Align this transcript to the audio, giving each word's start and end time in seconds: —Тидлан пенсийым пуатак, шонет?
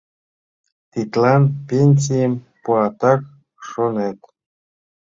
—Тидлан 0.91 1.43
пенсийым 1.67 2.33
пуатак, 2.63 3.21
шонет? 3.67 4.19